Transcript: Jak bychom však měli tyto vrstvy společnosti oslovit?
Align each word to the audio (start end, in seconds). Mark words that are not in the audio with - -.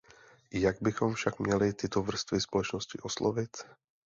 Jak 0.53 0.77
bychom 0.81 1.13
však 1.13 1.39
měli 1.39 1.73
tyto 1.73 2.01
vrstvy 2.01 2.41
společnosti 2.41 2.97
oslovit? 3.01 3.57